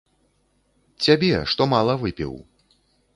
Цябе, 1.07 1.29
што 1.51 1.67
мала 1.73 1.93
выпіў. 2.05 2.33